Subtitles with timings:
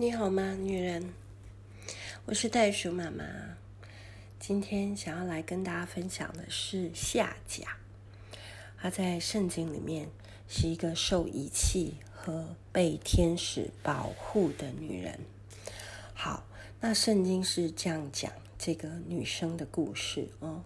[0.00, 1.12] 你好吗，女人？
[2.24, 3.24] 我是袋鼠妈妈。
[4.38, 7.76] 今天想要来跟大家分享的是夏甲，
[8.76, 10.08] 她在圣经里面
[10.46, 15.18] 是一个受遗弃和被天使保护的女人。
[16.14, 16.46] 好，
[16.78, 20.62] 那圣经是这样讲这个女生的故事哦。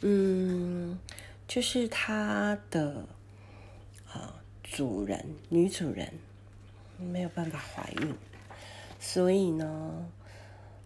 [0.00, 0.98] 嗯，
[1.46, 3.06] 就是她的
[4.08, 4.34] 啊、呃、
[4.64, 6.12] 主人，女主人
[6.98, 8.12] 没有办法怀孕。
[9.04, 10.08] 所以呢，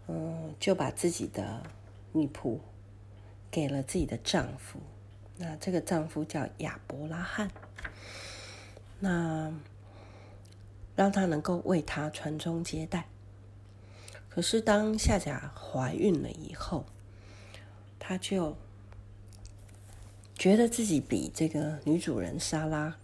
[0.09, 1.63] 嗯，就把自己的
[2.13, 2.59] 女仆
[3.51, 4.81] 给了自己的丈夫。
[5.37, 7.51] 那这个丈夫叫亚伯拉罕，
[9.01, 9.53] 那
[10.97, 13.07] 让他能够为他传宗接代。
[14.31, 16.87] 可是当夏甲怀孕了以后，
[17.99, 18.57] 他就
[20.35, 22.97] 觉得自己比这个女主人莎拉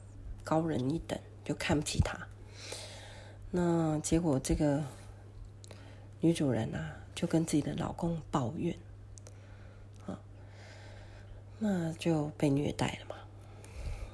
[0.43, 2.19] 高人一等，就看不起她。
[3.51, 4.83] 那结果这个。
[6.23, 8.79] 女主人啊，就跟自己的老公抱怨，
[10.07, 10.21] 啊，
[11.59, 13.17] 那就被虐待了嘛。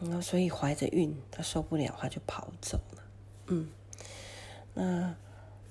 [0.01, 3.03] 那所以怀着孕，她受不了，她就跑走了。
[3.49, 3.69] 嗯，
[4.73, 5.15] 那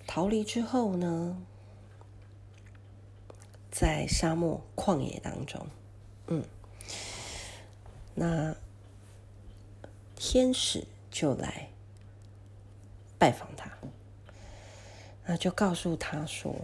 [0.06, 1.42] 逃离之后呢，
[3.72, 5.66] 在沙漠旷野当中，
[6.28, 6.46] 嗯，
[8.14, 8.56] 那
[10.16, 11.72] 天使就来
[13.18, 13.72] 拜访她。
[15.30, 16.56] 那就告诉他说：“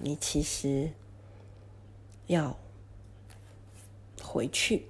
[0.00, 0.90] 你其实
[2.26, 2.56] 要
[4.22, 4.86] 回去，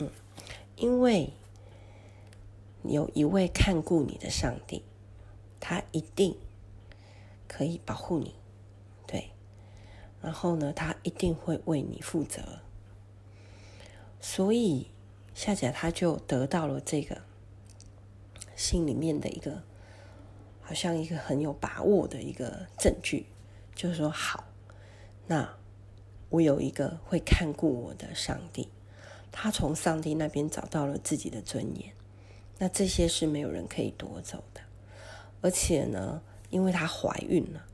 [0.00, 0.10] 嗯，
[0.74, 1.30] 因为
[2.82, 4.82] 有一位看顾你的上帝，
[5.60, 6.36] 他一定
[7.46, 8.34] 可以保护你，
[9.06, 9.30] 对。
[10.20, 12.58] 然后呢，他一定会为你负责。
[14.20, 14.88] 所以
[15.32, 17.22] 夏甲他就得到了这个
[18.56, 19.62] 心里面的一个。”
[20.68, 23.24] 好像一个很有把握的一个证据，
[23.74, 24.44] 就是说，好，
[25.26, 25.56] 那
[26.28, 28.68] 我有一个会看顾我的上帝，
[29.32, 31.94] 他从上帝那边找到了自己的尊严，
[32.58, 34.60] 那这些是没有人可以夺走的。
[35.40, 36.20] 而且呢，
[36.50, 37.64] 因为她怀孕了，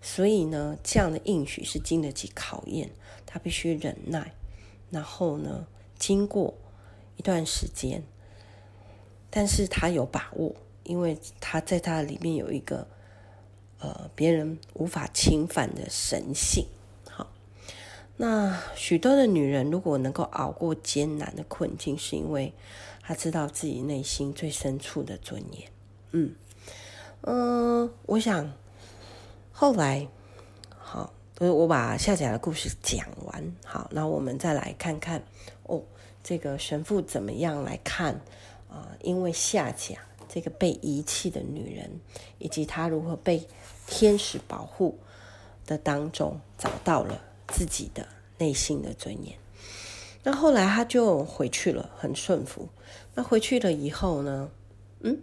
[0.00, 2.88] 所以呢，这样的应许是经得起考验，
[3.26, 4.32] 她必须忍耐，
[4.90, 5.66] 然后呢，
[5.98, 6.54] 经过
[7.16, 8.04] 一段时间，
[9.28, 10.54] 但是她有把握。
[10.84, 12.86] 因为他在他里面有一个
[13.78, 16.66] 呃别人无法侵犯的神性，
[17.10, 17.30] 好，
[18.18, 22.52] 那许多的女人如果能够熬过艰难的困境，是因为
[23.02, 25.70] 她知道自己内心最深处的尊严。
[26.12, 26.34] 嗯
[27.22, 28.52] 嗯、我想
[29.50, 30.06] 后来
[30.76, 35.24] 好，所以我把夏甲的故事讲完，好，那我们再来看看
[35.62, 35.82] 哦，
[36.22, 38.20] 这个神父怎么样来看
[38.68, 39.96] 啊、因为夏甲。
[40.28, 42.00] 这个被遗弃的女人，
[42.38, 43.46] 以及她如何被
[43.86, 44.98] 天使保护
[45.66, 48.06] 的当中，找到了自己的
[48.38, 49.36] 内心的尊严。
[50.22, 52.68] 那后来她就回去了，很顺服。
[53.14, 54.50] 那回去了以后呢，
[55.00, 55.20] 嗯，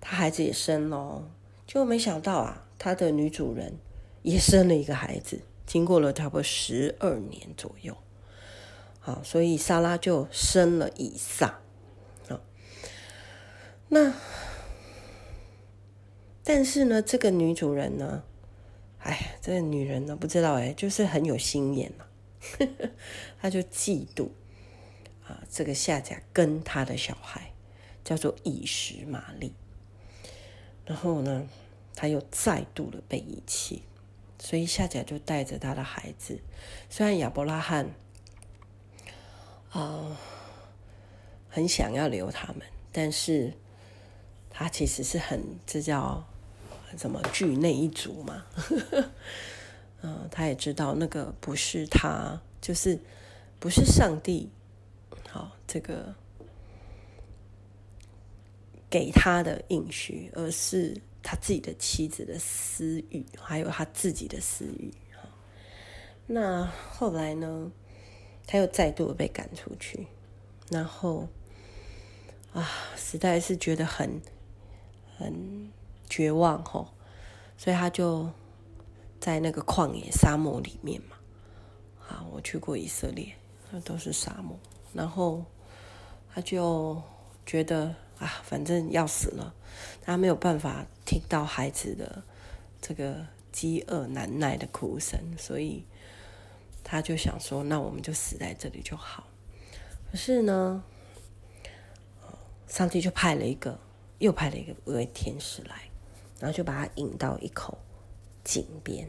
[0.00, 1.28] 她孩子也生了，
[1.66, 3.74] 就没想到啊，她的女主人
[4.22, 5.40] 也生了一个孩子。
[5.66, 7.94] 经过了差不多十二年左右，
[9.00, 11.60] 好，所以莎拉就生了以撒。
[13.90, 14.12] 那，
[16.44, 18.22] 但是呢，这个女主人呢，
[18.98, 22.04] 哎，这个女人呢，不知道哎，就是很有心眼嘛，
[23.40, 24.28] 她就嫉妒
[25.26, 27.52] 啊，这个夏甲跟她的小孩
[28.04, 29.54] 叫做以实玛利，
[30.84, 31.48] 然后呢，
[31.94, 33.84] 她又再度的被遗弃，
[34.38, 36.38] 所以夏甲就带着他的孩子，
[36.90, 37.94] 虽然亚伯拉罕
[39.70, 40.18] 啊、
[41.48, 42.60] 很想要留他们，
[42.92, 43.54] 但是。
[44.60, 46.26] 他其实是很，这叫
[46.96, 48.44] 什么惧内一族嘛？
[50.02, 52.98] 嗯，他也知道那个不是他，就是
[53.60, 54.50] 不是上帝，
[55.28, 56.12] 好，这个
[58.90, 64.92] 给他的应许，而是他自己的妻子的私欲，还有他自己的私欲。
[66.26, 67.70] 那后来呢，
[68.44, 70.08] 他又再度被赶出去，
[70.68, 71.28] 然后
[72.52, 74.20] 啊，实在是觉得很。
[75.18, 75.68] 很
[76.08, 76.86] 绝望吼，
[77.56, 78.30] 所以他就
[79.18, 81.16] 在那个旷野沙漠里面嘛。
[82.08, 83.34] 啊，我去过以色列，
[83.72, 84.56] 那都是沙漠。
[84.94, 85.44] 然后
[86.32, 87.02] 他就
[87.44, 89.52] 觉得啊，反正要死了，
[90.00, 92.22] 他没有办法听到孩子的
[92.80, 95.84] 这个饥饿难耐的哭声，所以
[96.84, 99.24] 他就想说，那我们就死在这里就好。
[100.12, 100.84] 可是呢，
[102.68, 103.80] 上帝就派了一个。
[104.18, 105.90] 又派了一个位天使来，
[106.40, 107.78] 然后就把他引到一口
[108.44, 109.08] 井边。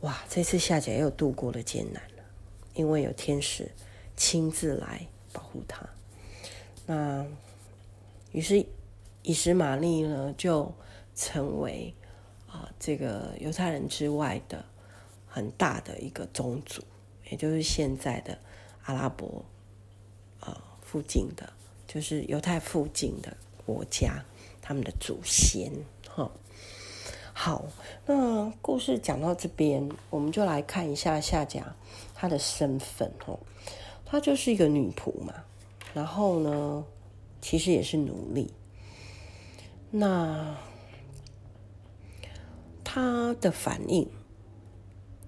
[0.00, 2.24] 哇，这次夏甲又度过了艰难了，
[2.74, 3.70] 因为有天使
[4.16, 5.88] 亲自来保护他。
[6.86, 7.26] 那
[8.32, 8.66] 于是
[9.22, 10.74] 以实玛利呢，就
[11.14, 11.94] 成为
[12.46, 14.62] 啊这个犹太人之外的
[15.26, 16.82] 很大的一个宗族，
[17.30, 18.38] 也就是现在的
[18.82, 19.46] 阿拉伯
[20.40, 21.50] 啊附近的，
[21.86, 23.34] 就是犹太附近的
[23.64, 24.24] 国家，
[24.62, 25.72] 他们的祖先
[26.08, 26.30] 哈。
[27.32, 27.66] 好，
[28.06, 31.74] 那故事讲到这边，我们就来看一下夏甲
[32.14, 33.40] 她的身份哦。
[34.04, 35.34] 她就是一个女仆嘛，
[35.92, 36.84] 然后呢，
[37.40, 38.52] 其实也是奴隶。
[39.90, 40.56] 那
[42.84, 44.08] 她的反应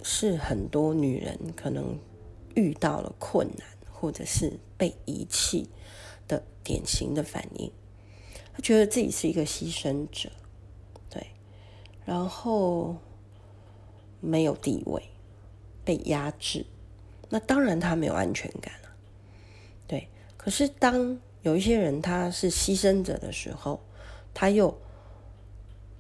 [0.03, 1.99] 是很多女人可能
[2.55, 5.69] 遇到了困难或者是被遗弃
[6.29, 7.73] 的典型的反应。
[8.56, 10.31] 他觉得自己是一个牺牲者。
[11.11, 11.26] 对
[12.06, 12.97] 然后
[14.20, 15.03] 没有地位，
[15.85, 16.64] 被压制，
[17.29, 18.88] 那当然他没有安全感了。
[19.87, 20.08] 对，
[20.38, 23.79] 可是当有一些人他是牺牲者的时候，
[24.32, 24.76] 他又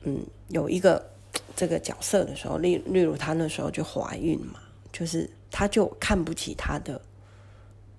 [0.00, 1.10] 嗯有一个
[1.54, 4.60] 这个角色的时候，例例如他那时候就怀孕嘛，
[4.92, 7.00] 就是他就看不起他的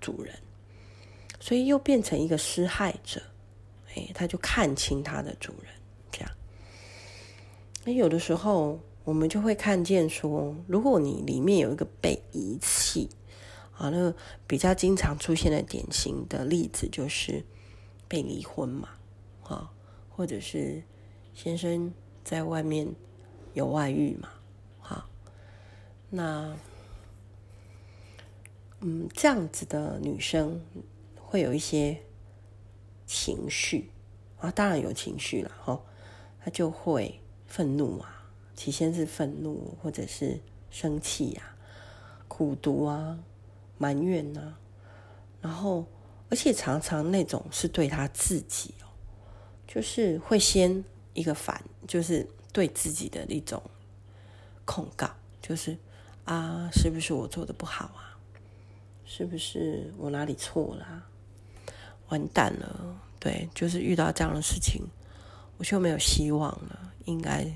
[0.00, 0.34] 主人，
[1.38, 3.22] 所以又变成一个施害者，
[4.14, 5.72] 他就看清他的主人。
[6.10, 6.30] 这样
[7.84, 13.08] 那有的时候，我们就会看见说，如果你里面有一个被遗弃
[13.76, 14.14] 啊，那个
[14.46, 17.44] 比较经常出现的典型的例子就是
[18.06, 18.88] 被离婚嘛，
[19.44, 19.70] 啊，
[20.10, 20.82] 或者是
[21.32, 21.92] 先生
[22.24, 22.88] 在外面
[23.54, 24.28] 有外遇嘛，
[24.82, 25.08] 啊，
[26.10, 26.56] 那
[28.80, 30.60] 嗯，这样子的女生
[31.16, 32.00] 会有一些
[33.08, 33.90] 情绪
[34.38, 35.80] 啊，当然有情绪了，哈，
[36.44, 37.20] 他就会。
[37.50, 40.38] 愤怒啊，起先是愤怒，或者是
[40.70, 43.18] 生气呀、啊、苦毒啊、
[43.78, 44.60] 埋怨呐、啊，
[45.40, 45.86] 然后
[46.28, 48.92] 而且常常那种是对他自己哦，
[49.66, 50.84] 就是会先
[51.14, 53.62] 一个反，就是对自己的一种
[54.66, 55.74] 控告，就是
[56.26, 58.20] 啊，是不是我做的不好啊？
[59.06, 61.06] 是不是我哪里错了？
[62.08, 64.82] 完蛋了，对，就是遇到这样的事情，
[65.56, 66.92] 我就没有希望了。
[67.04, 67.46] 应该，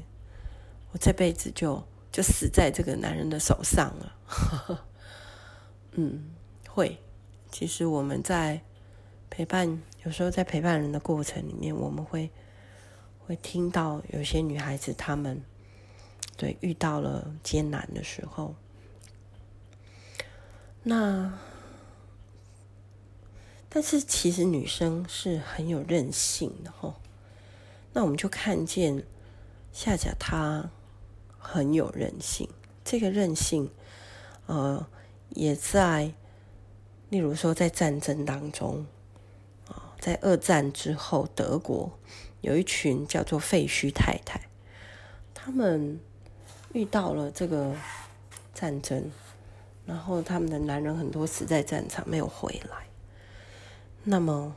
[0.93, 4.85] 我这辈子就就死在这个男人的手上了。
[5.93, 6.31] 嗯，
[6.69, 6.99] 会。
[7.51, 8.63] 其实我们在
[9.29, 12.31] 陪伴，有时候在陪伴人的过程里面，我们会
[13.27, 15.43] 会听到有些女孩子她们
[16.37, 18.55] 对遇到了艰难的时候，
[20.83, 21.39] 那
[23.73, 26.95] 但是其实女生是很有韧性的吼。
[27.93, 29.05] 那我们就看见。
[29.75, 30.71] 夏甲她
[31.39, 32.47] 很有韧性，
[32.85, 33.71] 这个韧性，
[34.45, 34.87] 呃，
[35.31, 36.13] 也在，
[37.09, 38.85] 例如说在战争当中，
[39.67, 41.91] 啊，在二战之后，德国
[42.43, 44.43] 有一群叫做废墟太太，
[45.33, 45.99] 他们
[46.75, 47.75] 遇到了这个
[48.53, 49.11] 战争，
[49.87, 52.87] 然后他们的男人很多死在战场没有回来，
[54.05, 54.57] 那么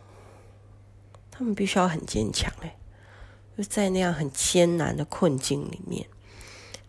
[1.32, 2.72] 他们必须要很坚强嘞。
[3.58, 6.06] 就在那样很艰难的困境里面，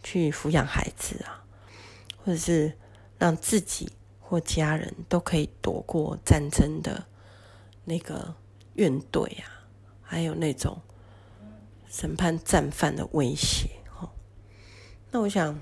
[0.03, 1.45] 去抚养孩子啊，
[2.25, 2.77] 或者是
[3.19, 7.07] 让自己或家人都可以躲过战争的
[7.85, 8.35] 那个
[8.75, 9.63] 怨怼啊，
[10.03, 10.83] 还有那种
[11.89, 13.69] 审判战犯的威胁。
[14.01, 14.11] 哦，
[15.13, 15.57] 那我想，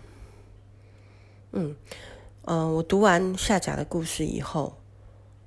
[1.52, 1.76] 嗯，
[2.46, 4.80] 呃，我读完夏甲的故事以后，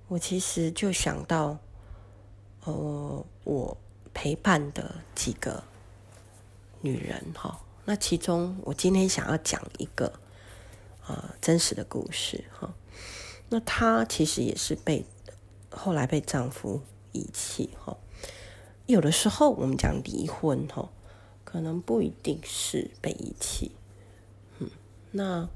[0.08, 1.58] 我其实就想到，
[2.66, 3.78] 呃，我。
[4.14, 5.64] 陪伴的几个
[6.82, 10.12] 女人哈，那其中我今天想要讲一个
[11.06, 12.74] 呃真实的故事哈。
[13.50, 15.06] 那她其实也是被
[15.70, 17.96] 后来被丈夫遗弃哈。
[18.88, 20.90] 有的时候我们讲离婚哈，
[21.44, 23.72] 可能不一定是被遗弃，
[24.58, 24.68] 嗯，
[25.12, 25.48] 那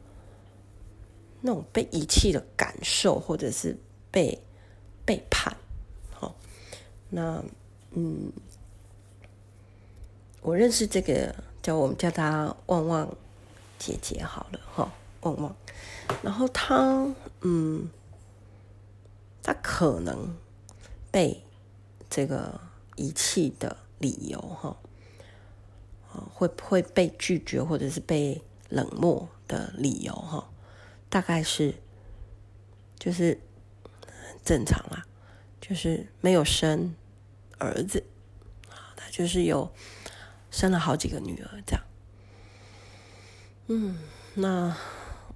[1.41, 3.75] 那种被遗弃的感受，或者是
[4.11, 4.41] 被
[5.05, 5.55] 背叛，
[6.11, 6.35] 好，
[7.09, 7.43] 那
[7.91, 8.31] 嗯。
[10.43, 13.15] 我认识这个叫我们叫她旺旺
[13.77, 14.91] 姐姐好了哈，
[15.21, 15.55] 旺旺。
[16.23, 17.07] 然后她
[17.41, 17.87] 嗯，
[19.43, 20.35] 她可能
[21.11, 21.43] 被
[22.09, 22.59] 这个
[22.95, 24.75] 遗弃的理由哈，
[26.33, 30.49] 会不会被拒绝或者是被冷漠的理由哈，
[31.07, 31.75] 大概是
[32.97, 33.39] 就是
[34.43, 35.05] 正常啦，
[35.59, 36.95] 就是没有生
[37.57, 38.03] 儿子
[38.69, 39.71] 啊，她就是有。
[40.53, 41.83] 生了好几个女儿，这样。
[43.67, 43.97] 嗯，
[44.33, 44.75] 那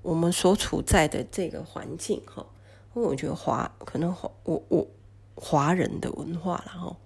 [0.01, 2.45] 我们所处在的这个环境哈，
[2.93, 4.85] 因为我觉得华可能华我我
[5.35, 6.97] 华人的文化然后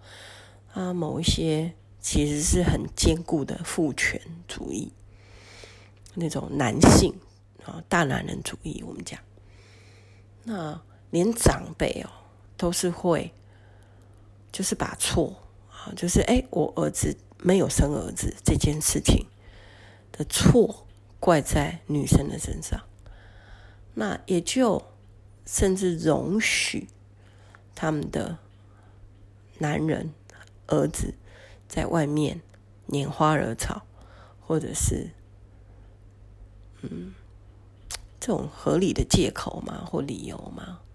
[0.73, 4.91] 啊某一些其实是很坚固的父权主义，
[6.15, 7.13] 那种男性
[7.63, 9.19] 啊大男人主义，我们讲，
[10.45, 12.09] 那连长辈哦
[12.57, 13.33] 都是会。
[14.51, 19.27] 就是把错啊，就是哎，我儿子没有生儿子这件事情
[20.11, 20.87] 的错
[21.19, 22.81] 怪在女生的身上，
[23.93, 24.83] 那也就
[25.45, 26.87] 甚至容许
[27.75, 28.39] 他们的
[29.59, 30.11] 男人
[30.65, 31.13] 儿子
[31.67, 32.41] 在外面
[32.87, 33.83] 拈花惹草，
[34.41, 35.11] 或者是
[36.81, 37.13] 嗯
[38.19, 40.88] 这种合理的借口嘛或理由嘛，好，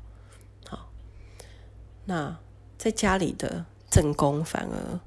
[2.05, 2.37] 那。
[2.77, 5.01] 在家里的正宫反而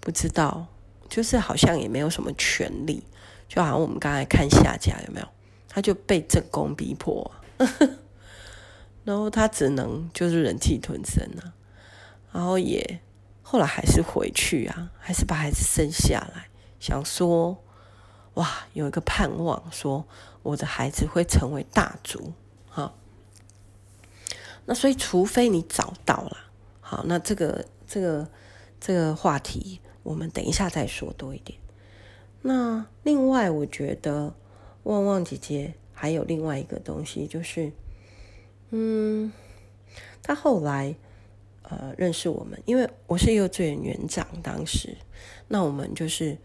[0.00, 0.66] 不知道，
[1.10, 3.02] 就是好像也没有什么权利，
[3.48, 5.28] 就好像我们刚才看下家有没有，
[5.68, 7.30] 他就被正宫逼迫，
[9.04, 11.52] 然后他只能就是忍气吞声啊，
[12.32, 13.00] 然后也
[13.42, 16.48] 后来还是回去啊，还是把孩子生下来，
[16.80, 17.62] 想说
[18.34, 20.06] 哇，有一个盼望，说
[20.42, 22.32] 我的孩子会成为大族，
[24.66, 26.36] 那所以除非你找到了。
[26.80, 28.28] 好，那这个这个
[28.80, 31.58] 这个话题，我们等一下再说多一点。
[32.42, 34.34] 那另外，我觉得
[34.84, 37.72] 旺旺姐姐还有另外一个东西，就是，
[38.70, 39.32] 嗯，
[40.22, 40.94] 她后来
[41.62, 44.96] 呃认识我们，因为我是幼稚园园长，当时，
[45.48, 46.38] 那我们就是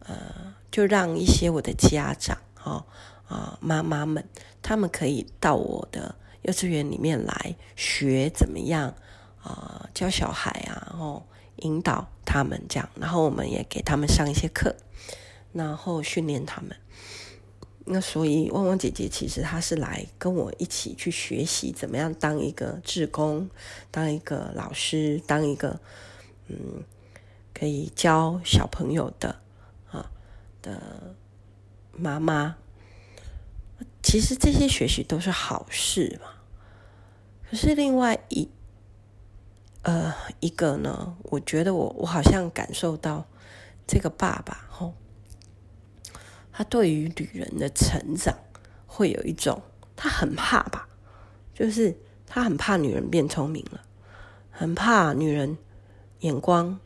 [0.00, 2.84] 呃，就让一些我的家长啊
[3.28, 4.24] 啊妈妈们，
[4.60, 8.94] 他们可以到我的幼稚园里面来学怎么样。
[9.44, 14.76] 啊、教小孩啊，然后引导他们这样，然后我们也给他们上一些课，
[15.52, 16.76] 然后训练他们。
[17.84, 23.50] 那所以旺旺姐姐其实她是来跟我一起去学习怎么样当一个志工，
[23.90, 25.80] 当一个老师，当一个
[26.46, 26.84] 嗯
[27.52, 29.40] 可以教小朋友的
[29.90, 30.08] 啊
[30.62, 31.16] 的
[31.90, 32.54] 妈妈。
[34.04, 36.28] 其实这些学习都是好事嘛。
[37.52, 38.48] 可是另外一。
[39.84, 43.26] 呃，一个呢，我觉得我我好像感受到
[43.84, 44.94] 这个爸爸吼，
[46.52, 48.32] 他对于女人的成长
[48.86, 49.60] 会有一种，
[49.96, 50.86] 他很怕吧，
[51.52, 53.80] 就是他很怕女人变聪明了，
[54.52, 55.58] 很怕女人
[56.20, 56.78] 眼光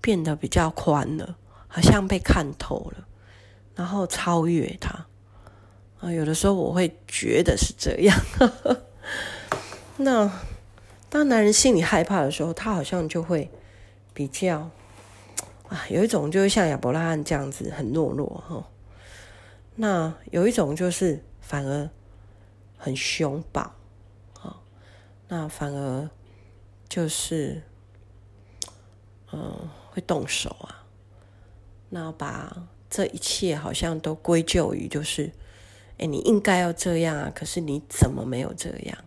[0.00, 3.08] 变得比较宽了，好像被看透了，
[3.74, 5.08] 然后超越他
[5.98, 8.85] 啊，有的时候我会觉得是这样，呵呵
[9.98, 10.30] 那。
[11.08, 13.48] 当男人心里害怕的时候，他好像就会
[14.12, 14.68] 比较
[15.68, 18.68] 啊，有一种就是像亚伯拉罕这样子很懦弱哈。
[19.76, 21.88] 那有一种就是反而
[22.76, 23.72] 很凶暴，
[24.32, 24.62] 好，
[25.28, 26.10] 那反而
[26.88, 27.62] 就是
[29.32, 30.84] 嗯会动手啊。
[31.88, 35.30] 那把这一切好像都归咎于就是，
[35.98, 38.98] 哎，你应该要这样啊，可是你怎么没有这样？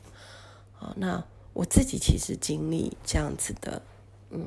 [0.80, 1.24] 啊，那。
[1.52, 3.82] 我自己其实经历这样子的，
[4.30, 4.40] 嗯，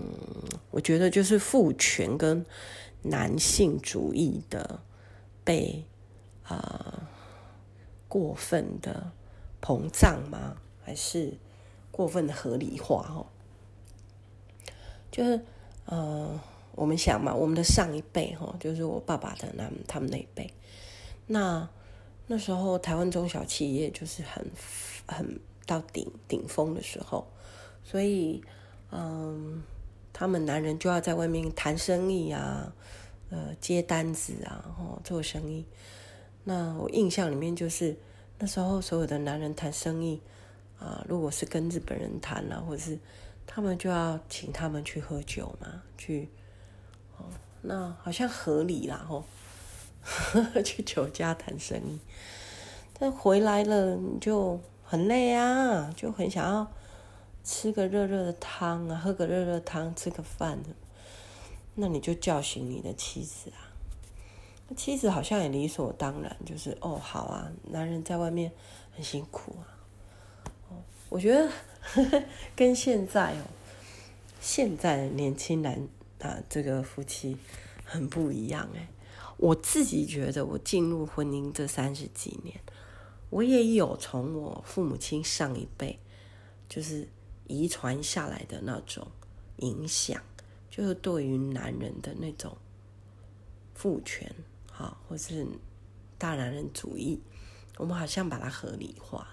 [0.71, 2.47] 我觉得就是父权跟
[3.03, 4.81] 男性主义的
[5.45, 5.85] 被
[6.45, 7.03] 啊、呃、
[8.09, 9.12] 过分的
[9.61, 10.57] 膨胀吗？
[10.83, 11.37] 还是
[11.91, 13.05] 过分的合理化？
[13.11, 13.27] 哦，
[15.11, 15.45] 就是
[15.85, 16.41] 呃，
[16.77, 20.55] 我们想嘛，我们的上一辈哈，就是我爸爸的那他们那一辈，
[21.27, 21.69] 那
[22.29, 24.47] 那时候台湾中小企业就是很
[25.07, 25.39] 很。
[25.66, 27.26] 到顶顶峰的时候，
[27.85, 28.42] 所以，
[28.90, 29.62] 嗯，
[30.12, 32.73] 他们男人就要在外面谈生意啊，
[33.31, 35.64] 呃，接单子啊，哦，做生意。
[36.45, 37.97] 那我印象里面就是
[38.38, 40.21] 那时候所有的男人谈生意
[40.78, 42.99] 啊，如果是跟日本人谈啊，或者是
[43.47, 46.28] 他们就要请他们去喝酒嘛，去，
[47.16, 47.26] 哦，
[47.62, 49.25] 那好像合理啦，吼，
[50.64, 51.99] 去酒家谈生意，
[52.99, 54.61] 但回来了你就。
[54.93, 56.71] 很累啊，就很想要
[57.43, 60.59] 吃个热热的汤啊，喝个热热汤，吃个饭。
[61.77, 63.73] 那你就叫醒你的妻子啊。
[64.77, 68.53] 妻子好像也理所当然，就是哦，好啊，男人在外面
[68.95, 69.65] 很辛苦啊。
[70.69, 70.77] 哦，
[71.09, 71.49] 我觉得
[71.81, 72.23] 呵呵
[72.55, 73.45] 跟现在哦，
[74.43, 75.89] 现在的年轻男
[76.21, 77.39] 啊，这个夫妻
[77.83, 78.87] 很不一样哎。
[79.39, 82.61] 我自己觉得，我进入婚姻这三十几年。
[83.33, 85.99] 我也有从我父母亲上一辈，
[86.69, 87.09] 就是
[87.47, 89.09] 遗传下来的那种
[89.57, 90.21] 影响，
[90.71, 92.55] 就是对于男人的那种
[93.75, 94.31] 父权，
[94.71, 95.47] 哈，或是
[96.19, 97.23] 大男人主义，
[97.79, 99.27] 我们好像把它合理化。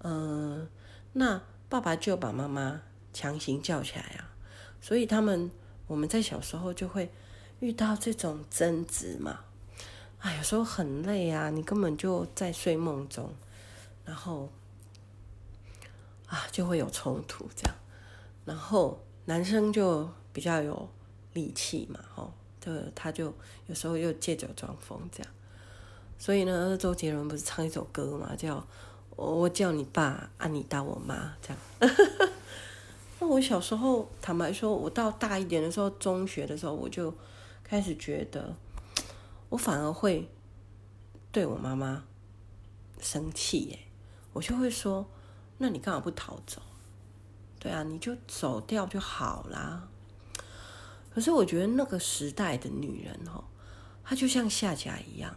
[0.00, 0.68] 嗯、
[1.14, 2.82] 那爸爸就把妈妈
[3.14, 4.36] 强行叫起来啊，
[4.82, 5.50] 所以他们
[5.86, 7.10] 我们在小时候就会
[7.60, 9.40] 遇到这种争执嘛。
[10.24, 13.30] 哎，有时候很累啊，你根本就在睡梦中，
[14.06, 14.48] 然后
[16.26, 17.76] 啊就会有冲突这样，
[18.46, 20.88] 然后男生就比较有
[21.34, 23.34] 力气嘛，吼，就他就
[23.66, 25.30] 有时候又借酒装疯这样，
[26.18, 28.66] 所以呢，周杰伦不是唱一首歌嘛，叫。
[29.16, 31.96] 我叫你爸，啊，你打我妈，这样。
[33.20, 37.14] 那我小时候，坦白说，我到大一点的时候，中学的时候，我就
[37.62, 38.56] 开始觉得，
[39.50, 40.30] 我反而会
[41.30, 42.04] 对我妈妈
[43.00, 43.78] 生气耶。
[44.32, 45.08] 我就会说，
[45.58, 46.60] 那你干嘛不逃走？
[47.58, 49.88] 对啊，你就走掉就好啦。
[51.10, 53.44] 可是我觉得那个时代的女人哦，
[54.02, 55.36] 她就像夏甲一样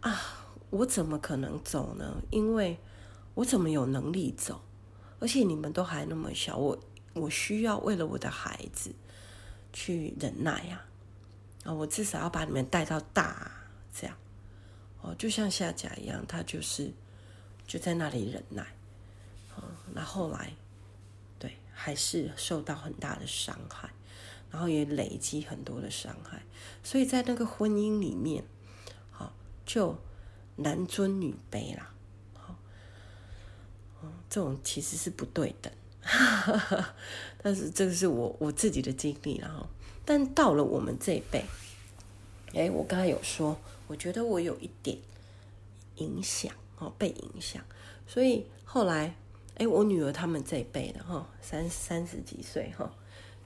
[0.00, 0.36] 啊。
[0.70, 2.22] 我怎么可能走呢？
[2.30, 2.78] 因为
[3.34, 4.62] 我怎么有能力走？
[5.18, 6.78] 而且你们都还那么小，我
[7.14, 8.94] 我需要为了我的孩子
[9.72, 10.76] 去忍耐呀！
[10.76, 10.89] 啊，
[11.74, 13.50] 我至少要把你们带到大，
[13.92, 14.16] 这样
[15.00, 16.92] 哦，就像夏甲一样，他就是
[17.66, 18.66] 就在那里忍耐，
[19.92, 20.52] 那后来
[21.38, 23.90] 对还是受到很大的伤害，
[24.50, 26.42] 然后也累积很多的伤害，
[26.82, 28.44] 所以在那个婚姻里面，
[29.10, 29.32] 好
[29.64, 29.98] 就。
[30.56, 31.90] 男尊女卑啦，
[32.34, 32.54] 好，
[34.28, 35.72] 这种其实是不对的，
[37.42, 39.66] 但是这个是我我自己的经历了哈。
[40.10, 41.44] 但到了我们这一辈，
[42.52, 44.98] 哎，我刚才有说，我觉得我有一点
[45.98, 47.62] 影响哦，被影响，
[48.08, 49.14] 所以后来，
[49.58, 52.92] 哎，我女儿他们这一辈的哈，三三十几岁哈，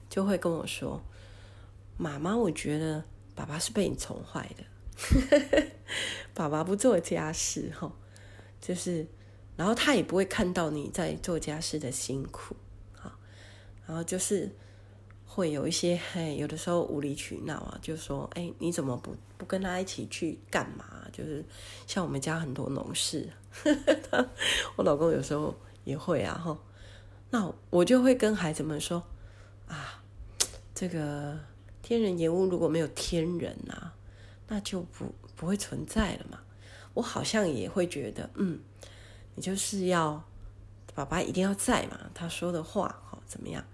[0.09, 0.99] 就会跟我说，
[1.97, 3.03] 妈妈，我觉得
[3.35, 5.69] 爸爸是被你宠坏的。
[6.33, 7.93] 爸爸不做家事，哈，
[8.59, 9.05] 就是，
[9.55, 12.55] 然后他也不会看到你在做家事的辛苦，
[13.85, 14.49] 然后就是
[15.35, 20.85] 会有一些，嘿，有的时候无理取闹啊，就说，哎，你怎么不不跟他一起去干嘛？
[21.11, 21.43] 就是
[21.85, 23.29] 像我们家很多农事，
[24.77, 26.57] 我老公有时候也会啊，哈，
[27.31, 29.03] 那我就会跟孩子们说，
[29.67, 30.01] 啊，
[30.73, 31.37] 这个
[31.81, 33.91] 天人延物如果没有天人啊。
[34.47, 36.39] 那就不不会存在了嘛。
[36.93, 38.59] 我好像也会觉得，嗯，
[39.33, 40.23] 你就是要
[40.93, 43.65] 爸爸一定要在嘛，他说的话好怎么样？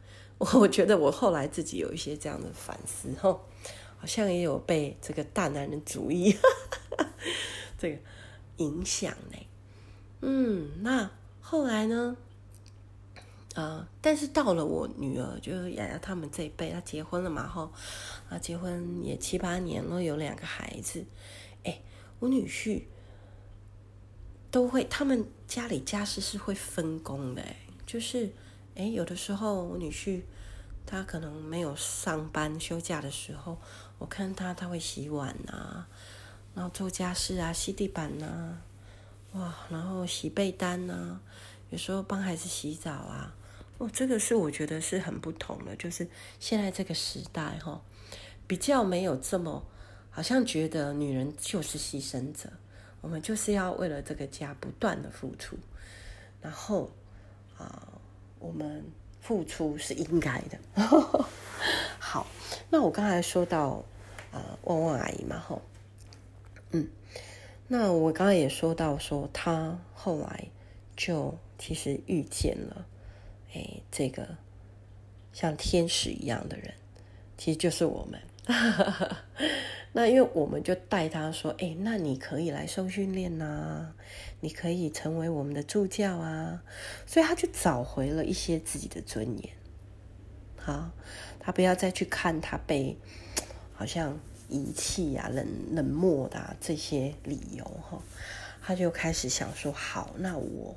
[0.41, 3.45] 我 我觉得我后来自己有一些这样的反思，吼，
[3.99, 6.35] 好像也有被这个大男人主义
[7.77, 7.97] 这个
[8.57, 9.37] 影响呢。
[10.21, 12.17] 嗯，那后来呢？
[13.53, 17.69] 啊、但是到了我女儿，就是雅雅他们这一辈，她结婚了嘛，哈，
[18.29, 21.05] 啊，结婚也七八年了，有两个孩子，
[21.65, 21.81] 哎，
[22.19, 22.83] 我女婿
[24.49, 28.31] 都会，他们家里家事是会分工的，哎，就是，
[28.81, 30.23] 哎，有的时候我女婿
[30.87, 33.55] 他可能没有上班休假的时候，
[33.99, 35.87] 我看他他会洗碗啊，
[36.55, 38.57] 然后做家事啊，吸地板呐、啊，
[39.33, 41.21] 哇，然后洗被单呐、啊，
[41.69, 43.35] 有时候帮孩子洗澡啊。
[43.77, 46.07] 哦，这个是我觉得是很不同的，就是
[46.39, 47.79] 现在这个时代哈，
[48.47, 49.63] 比较没有这么
[50.09, 52.51] 好像觉得女人就是牺牲者，
[53.01, 55.55] 我们就是要为了这个家不断的付出，
[56.41, 56.89] 然后
[57.59, 57.87] 啊，
[58.41, 58.83] 我们
[59.21, 60.59] 付出是应该的。
[61.97, 62.27] 好，
[62.69, 63.83] 那我刚才说到
[64.31, 65.61] 啊，旺旺阿姨嘛，哈，
[66.71, 66.87] 嗯，
[67.67, 70.47] 那我刚才也说到说她后来
[70.97, 72.85] 就其实遇见了。
[73.53, 74.27] 哎，这个
[75.31, 76.73] 像天使一样的人，
[77.37, 78.19] 其实就是我们。
[79.93, 83.93] 那因为我们就带他说：“哎，那你可以来受训练呐，
[84.39, 86.63] 你可以成为我们的助教啊。”
[87.05, 89.53] 所以他就找回了一些自己的尊严。
[90.57, 90.91] 好，
[91.39, 92.97] 他不要再去看他被
[93.73, 98.01] 好像遗弃呀、啊、冷冷漠的、啊、这些理由哈，
[98.61, 100.75] 他就开始想说：“好，那我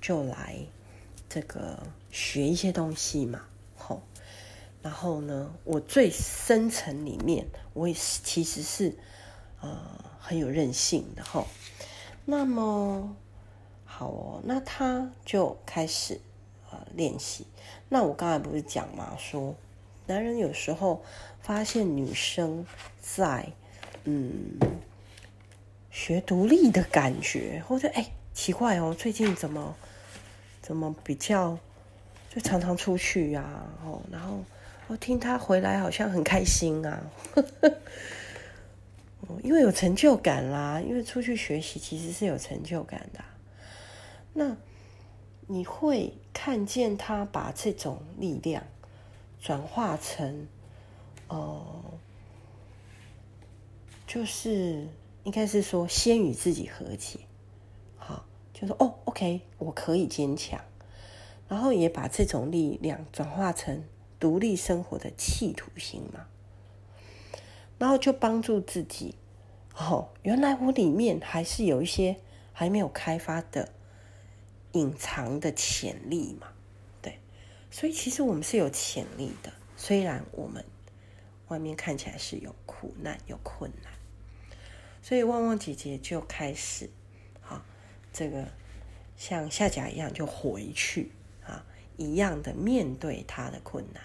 [0.00, 0.58] 就来。”
[1.26, 4.02] 这个学一些东西嘛，吼，
[4.84, 8.94] 然后呢，我最深层里面，我也是其实是
[9.62, 9.80] 呃
[10.20, 11.46] 很有韧性的吼。
[12.26, 13.16] 那么
[13.86, 16.20] 好哦，那他就开始
[16.70, 17.46] 呃练习。
[17.88, 19.54] 那我刚才不是讲嘛，说
[20.06, 21.02] 男人有时候
[21.40, 22.66] 发现女生
[23.00, 23.50] 在
[24.04, 24.58] 嗯
[25.90, 29.74] 学独立的感觉，或者哎奇怪哦，最近怎么？
[30.60, 31.58] 怎么比较，
[32.28, 34.44] 就常常出去呀、哦，然后
[34.86, 37.10] 我听他回来好像很开心啊，
[39.42, 40.80] 因为有成就感啦。
[40.80, 43.24] 因为出去学习其实是有成就感的。
[44.34, 44.56] 那
[45.46, 48.62] 你会看见他把这种力量
[49.40, 50.46] 转化成，
[51.28, 51.84] 哦、
[54.06, 54.86] 就是
[55.22, 57.20] 应该是说先与自己和解，
[57.96, 60.60] 好，就说哦，OK，我可以坚强，
[61.48, 63.82] 然后也把这种力量转化成
[64.24, 66.24] 独立生活的企图心嘛，
[67.76, 69.16] 然后就帮助自己，
[69.76, 72.16] 哦，原来我里面还是有一些
[72.54, 73.68] 还没有开发的。
[74.72, 76.48] 隐藏的潜力嘛，
[77.02, 77.18] 对，
[77.70, 80.64] 所以其实我们是有潜力的，虽然我们
[81.48, 83.92] 外面看起来是有苦难、有困难，
[85.02, 86.90] 所以旺旺姐姐就开始
[87.46, 87.64] 啊，
[88.10, 88.48] 这个
[89.16, 91.12] 像夏甲一样就回去，
[91.96, 94.02] 一样的面对他的困难，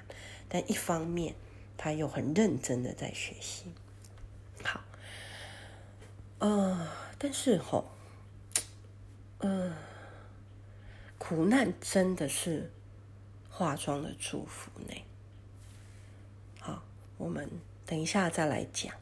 [0.48, 1.36] 但一方面
[1.78, 3.66] 他又很认真的在学习。
[4.64, 4.82] 好，
[6.40, 7.90] 呃，但是吼，
[9.40, 9.78] 嗯、呃。
[11.18, 12.72] 苦难真的是
[13.50, 14.96] 化妆的祝福呢。
[16.60, 16.82] 好，
[17.18, 17.48] 我们
[17.86, 18.96] 等一下再来讲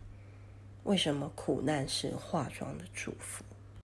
[0.83, 3.45] 为什么苦难是化妆的祝福。